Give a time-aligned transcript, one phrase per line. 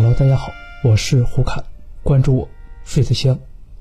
[0.00, 0.52] Hello，大家好，
[0.84, 1.60] 我是胡侃，
[2.04, 2.48] 关注我，
[2.84, 3.36] 睡得香。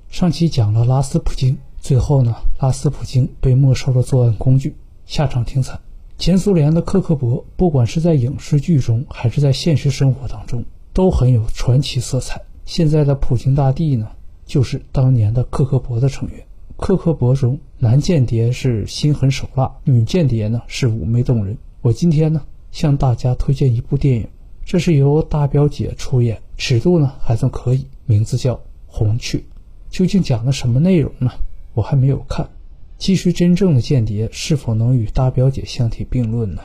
[0.10, 5.80] 上期讲了拉斯普京，最后呢，拉斯普京被没收了作案工具，下场挺惨。
[6.18, 12.42] 前苏联的克克勃，不管是在影视剧中还是在现实生活当中，都很有传奇色彩。
[12.66, 14.08] 现在的普京大帝呢，
[14.44, 16.44] 就是当年的克克勃的成员。
[16.78, 21.56] 克克勃中，男间谍是心狠手辣，女间谍呢是妩媚动人。
[21.82, 22.42] 我今天呢，
[22.72, 24.28] 向大家推荐一部电影。
[24.68, 28.54] 这是由大表姐出演，尺度呢还算可以，名字叫
[28.86, 29.38] 《红雀》，
[29.90, 31.32] 究竟讲的什么内容呢？
[31.74, 32.46] 我还没有看。
[32.98, 36.62] 其实真正的间谍是否能与大表姐相提并论呢？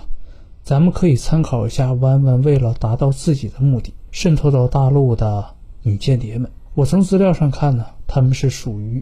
[0.64, 6.50] 咱们可以参考一下弯弯为了达到自己的目的渗透到大陆的女间谍们。
[6.74, 9.00] 我从资料上看呢，他们是属于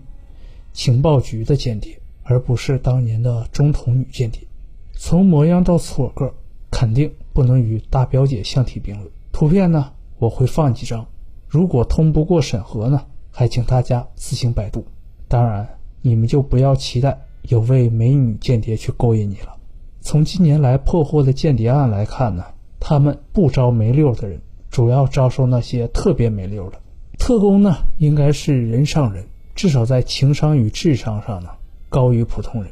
[0.75, 4.47] 情报局的间谍，而不是当年的中统女间谍。
[4.93, 6.35] 从模样到撮个。
[6.73, 9.11] 肯定不能与大表姐相提并论。
[9.33, 11.07] 图片呢，我会放几张。
[11.49, 14.85] 如果通不过审核呢，还请大家自行百度。
[15.27, 15.67] 当然，
[16.03, 19.57] 你们就不要期待有位美女间谍去勾引你了。
[20.03, 22.45] 从近年来破获的间谍案来看呢，
[22.79, 24.39] 他们不招没溜的人，
[24.71, 26.79] 主要招收那些特别没溜的。
[27.19, 31.49] 特工呢，应该是人上人，至少在情商与智商上呢，
[31.89, 32.71] 高于普通人。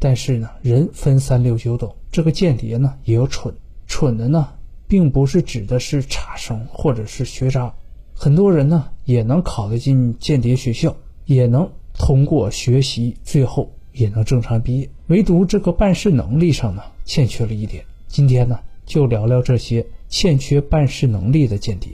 [0.00, 3.54] 但是呢，人分三六九等，这个间谍呢也有蠢，
[3.88, 4.46] 蠢的呢，
[4.86, 7.74] 并不是指的是差生或者是学渣，
[8.14, 10.94] 很多人呢也能考得进间谍学校，
[11.24, 17.84] 也能通过学习，最后也能正常毕业，唯独这个办事能力上呢欠缺了一点。
[18.06, 21.90] 今天呢就聊聊这些欠缺办事能力的间谍。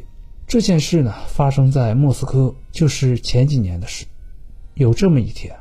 [0.46, 4.04] 这件事呢发生在莫斯科，就是前几年的事。
[4.74, 5.56] 有这么一天。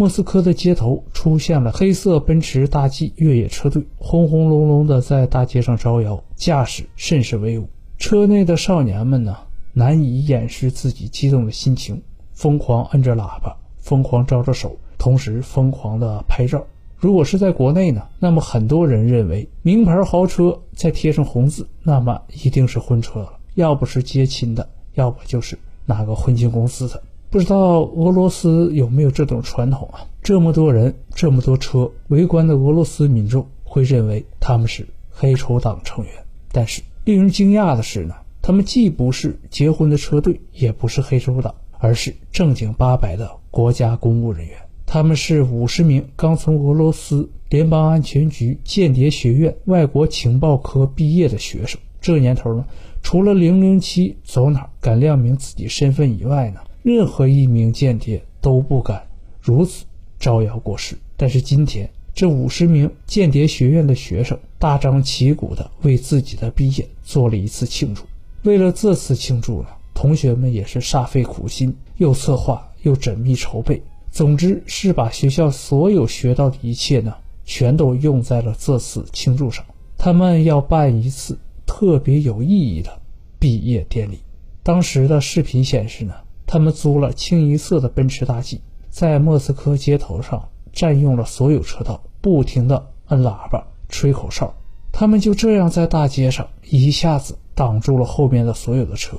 [0.00, 7.68] 莫斯科的街头出现了黑色奔驰大 G 越野车队，轰轰隆隆的在大街上招摇，驾驶甚是威武。
[7.98, 9.36] 车内的少年们呢，
[9.72, 12.00] 难以掩饰自己激动的心情，
[12.32, 16.64] 疯狂摁着喇叭，疯狂招着手，同时疯狂的拍照。
[16.96, 27.02] 如果是在国内呢，那么很多人认为名牌豪车再贴上红字，那么一定是婚车了，要不是接亲的，要不就是哪个婚庆公司的。
[27.30, 30.00] 不知道俄罗斯有没有这种传统啊？
[30.22, 36.12] 这么多人，这么多车，围观的俄罗斯民众会认为他们是黑手党成员。
[36.50, 44.56] 但是令人惊讶的是呢，他们既不是结婚的车队，也不是黑手党，而是正经八百的国家公务人员。
[44.86, 51.78] 他们是五十名刚从俄罗斯联邦安全局间谍学院外国情报科毕业的学生。
[52.00, 52.64] 这年头呢，
[53.02, 56.60] 除了零零七走哪敢亮明自己身份以外呢？
[56.82, 59.06] 任何一名间谍都不敢
[59.40, 59.84] 如此
[60.18, 68.04] 招摇过市，但是今天这五十名间谍学院的学生大张旗鼓地为自己的毕业做了一次庆祝。
[68.42, 77.14] 为了这次庆祝呢，同学们也是煞费苦心，又策划又缜密筹备，总之是把学校所有学到的一切呢，
[77.44, 79.64] 全都用在了这次庆祝上。
[79.96, 83.00] 他们要办一次特别有意义的
[83.38, 84.20] 毕业典礼。
[84.62, 86.14] 当时的视频显示呢。
[86.48, 94.54] 他们租了清一色的奔驰大 G，在莫斯科街头上占用了所有车道，不停地摁喇叭、吹口哨。
[94.90, 99.18] 他们就这样在大街上一下子挡住了后面的所有的车。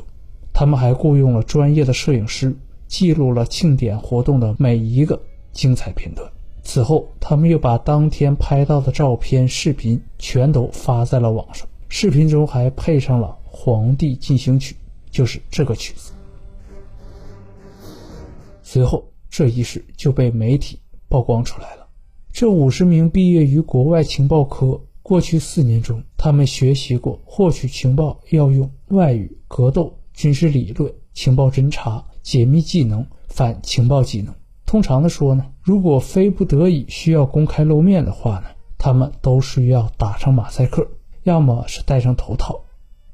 [0.51, 2.57] 他们还雇佣了专业的摄影师，
[2.87, 6.27] 记录了庆典活动的每一个精彩片段。
[6.63, 11.67] 此后，他们又把当天拍到的照片、视频全都发在了网上。
[11.89, 14.73] 视频中还配上了《皇帝进行曲》，
[15.11, 16.11] 就是这个曲子。
[18.71, 21.87] 随后，这一事就被媒体曝光出来了。
[22.31, 34.31] 这五十名毕业于国外情报科，过去四年中，他们学习过获取情报要用外语、格斗、军事理论、情报侦查、解密技能、反情报技能。
[34.67, 40.87] 通常的说呢，如果非不得已需要公开露面的话呢，他们都需要打上马赛克，
[41.23, 42.63] 要么是戴上头套。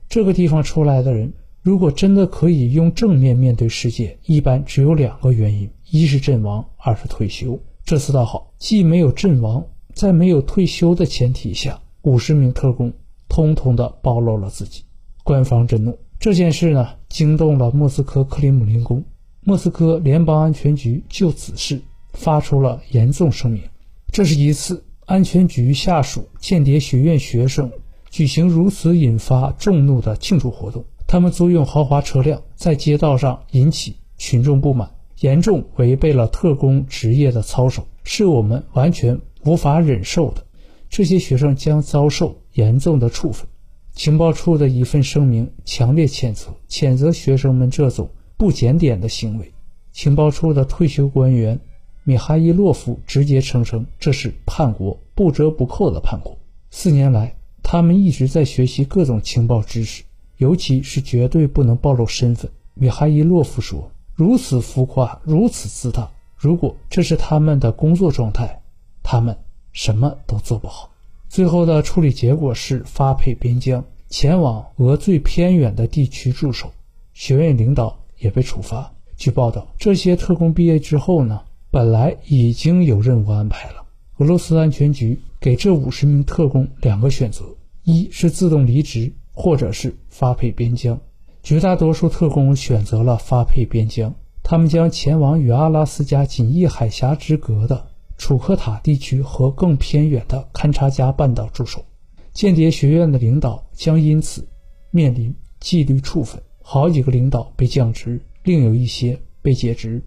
[0.09, 1.31] 这个地方出来的人。
[1.65, 7.59] 如果真的可以用正面面对世界，一般只有两个原因：一是阵亡，二是退休。
[7.83, 9.65] 这次倒好，既没有阵亡，
[9.95, 12.93] 在没有退休的前提下，五十名特工
[13.27, 14.83] 通通的暴露了自己，
[15.23, 15.97] 官方震怒。
[16.19, 19.03] 这件事呢，惊动了莫斯科克里姆林宫，
[19.41, 21.81] 莫斯科联邦安全局就此事
[22.13, 23.63] 发出了严重声明。
[24.11, 27.71] 这是一次安全局下属间谍学院学生
[28.11, 30.85] 举行如此引发众怒的庆祝活动。
[31.07, 40.43] 他们租用豪华车辆在街道上引起群众不满，严重违背了特工职业的操守，是我们完全无法忍受的。
[40.89, 43.47] 这些学生将遭受严重的处分。
[43.93, 49.53] 情报处的一份声明强烈谴责谴责学生们这种不检点的行为。
[49.93, 51.59] 情报处的退休官员
[52.03, 56.37] 米哈伊洛夫直接声称这是叛国，不折不扣的叛国。
[56.71, 60.03] 四年来，他们一直在学习各种情报知识，
[60.37, 62.49] 尤其是绝对不能暴露身份。
[62.73, 66.11] 米哈伊洛夫说：“如此浮夸，如此自大。
[66.35, 68.61] 如果这是他们的工作状态，
[69.01, 69.37] 他们
[69.71, 70.89] 什么都做不好。”
[71.29, 76.71] 最后的处理结果是发配边疆，前往俄最偏远的地区驻守。
[77.13, 78.91] 学院领导也被处罚。
[79.17, 81.41] 据报道，这些特工毕业之后呢，
[81.71, 83.85] 本来已经有任务安排了。
[84.17, 87.45] 俄罗斯安全局给这五十名特工两个选择：
[87.83, 90.99] 一是自动离职，或者是发配边疆。
[91.43, 94.11] 绝大多数特工选择了发配边疆，
[94.41, 97.85] 他们将前往与阿拉斯加仅一海峡之隔的
[98.17, 101.85] 楚科塔地区和更偏远的堪察加半岛驻守。
[102.33, 104.47] 间谍学院的领导将因此
[104.89, 110.03] 面临纪律处分，好几个领导被降职，另有一些被解职。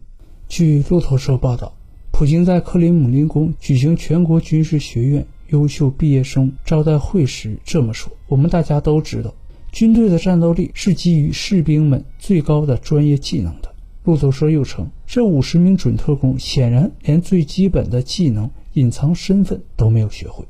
[0.48, 1.72] 据路透社报道，
[2.10, 9.34] 普京在克里姆林宫举行全国军事学院优秀毕业生招待会时这么说：“我们大家都知道。”
[9.72, 13.74] 军队的战斗力是基于士兵们最高的专业技能的。
[14.04, 20.44] 路透社又称，这五十名准特工显然连最基本的技能隐藏身份都没有学会。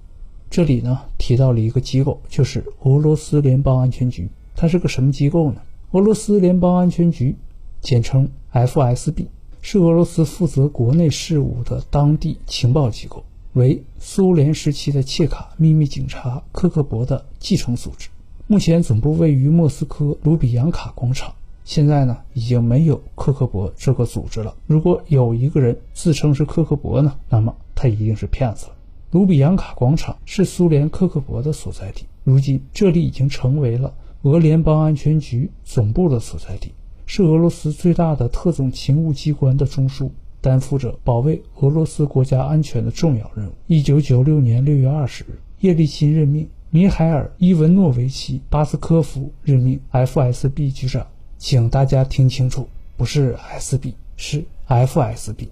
[0.48, 4.28] 这里呢提到了一个机构，就是俄罗斯联邦安全局。
[4.54, 5.60] 它是个什么机构呢？
[5.92, 7.34] 俄罗斯联邦安全局，
[7.80, 9.26] 简称 FSB，
[9.60, 13.24] 是俄罗斯负责国内事务的当地情报机构，
[13.54, 18.08] 为苏联时期的切卡秘密警察科克勃的继承组织。
[18.46, 21.34] 目前总部位于莫斯科卢比扬卡广场。
[21.64, 24.56] 现在呢，已经没有科克勃这个组织了。
[24.66, 28.72] 如果有一个人自称是科克勃呢，那么他一定是骗子了。
[29.10, 33.92] 卢比扬卡广场是苏联科克勃的所在地，如今这里已经成为了
[34.22, 36.72] 俄联邦安全局总部的所在地，
[37.04, 40.08] 是俄罗斯最大的特种勤务机关的中枢，
[40.48, 43.52] 担负着保卫俄罗斯国家安全的重要任务。
[43.66, 46.48] 一九九六年六月二十日，叶利钦任命。
[46.70, 51.06] 米海尔·伊文诺维奇·巴斯科夫任命 FSB 局长，
[51.36, 52.66] 请大家听清楚，
[52.96, 55.48] 不是 SB，是 FSB。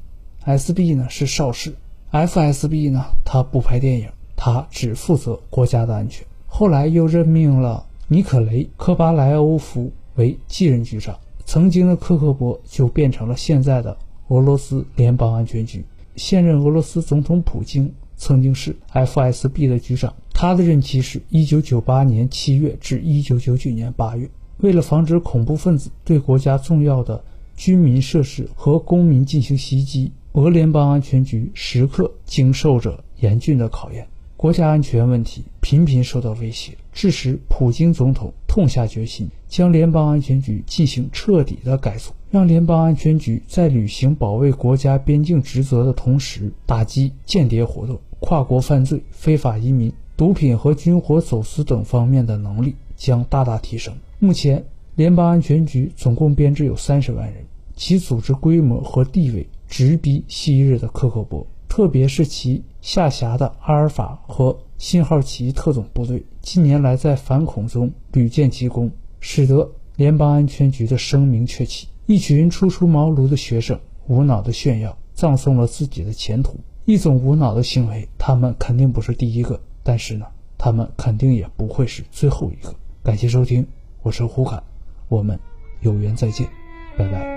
[0.47, 1.75] SB 呢是邵氏
[2.11, 6.27] ，FSB 呢他不拍电影，他只负责国家的安全。
[6.47, 13.97] 后来又任命了尼可雷·科巴莱欧夫为继任局长，曾经的科克勃就变成了现在的
[14.29, 15.85] 俄罗斯联邦安全局。
[16.17, 20.15] 现任俄罗斯总统普京曾经是 FSB 的局长。
[20.33, 24.29] 他的任期是1998年7月至1999年8月。
[24.59, 27.23] 为了防止恐怖分子对国家重要的
[27.57, 34.07] 军民设施和公民进行袭击，俄联邦安全局时刻经受着严峻的考验，
[34.37, 49.91] 国家安全问题频频受到威胁，致使普京总统痛下决心，将联邦安全局进行彻底的改组，让联邦安全局在履行保卫国家边境职责的同时，打击间谍活动、跨国犯罪、非法移民。
[50.19, 53.95] 毒品和军火走私等方面的能力将大大提升。
[54.19, 54.63] 目前，
[54.97, 57.43] 联邦安全局总共编制有三十万人，
[57.75, 61.45] 其组织规模和地位直逼昔日的克格勃，
[61.77, 68.91] 特别是其下辖的阿尔法和信号旗特种部队，近年来在反恐中屡建奇功，
[69.21, 71.87] 使得联邦安全局的声名鹊起。
[72.07, 76.57] 一群初出茅庐的学生无脑的炫耀，葬送了自己的前途。
[76.87, 79.61] 一种无脑的行为，他们肯定不是第一个。
[79.83, 80.25] 但是呢，
[80.57, 82.75] 他们肯定也不会是最后一个。
[83.03, 83.67] 感谢收听，
[84.03, 84.63] 我是胡侃，
[85.11, 85.39] 我们
[85.83, 86.49] 有缘再见，
[86.97, 87.36] 拜拜。